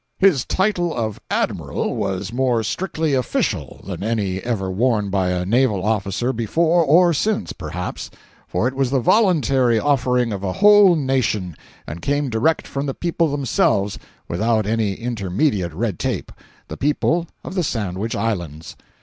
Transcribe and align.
445.jpg 0.19 0.29
(65K) 0.29 0.31
His 0.31 0.45
Title 0.45 0.93
of 0.95 1.21
"Admiral" 1.29 1.95
was 1.95 2.33
more 2.33 2.63
strictly 2.63 3.13
"official" 3.13 3.81
than 3.85 4.01
any 4.01 4.39
ever 4.39 4.71
worn 4.71 5.11
by 5.11 5.29
a 5.29 5.45
naval 5.45 5.85
officer 5.85 6.33
before 6.33 6.83
or 6.83 7.13
since, 7.13 7.53
perhaps—for 7.53 8.67
it 8.67 8.73
was 8.73 8.89
the 8.89 8.99
voluntary 8.99 9.77
offering 9.79 10.33
of 10.33 10.43
a 10.43 10.53
whole 10.53 10.95
nation, 10.95 11.55
and 11.85 12.01
came 12.01 12.31
direct 12.31 12.65
from 12.65 12.87
the 12.87 12.95
people 12.95 13.29
themselves 13.29 13.99
without 14.27 14.65
any 14.65 14.95
intermediate 14.95 15.71
red 15.75 15.99
tape—the 15.99 16.77
people 16.77 17.27
of 17.43 17.53
the 17.53 17.63
Sandwich 17.63 18.15
Islands. 18.15 18.75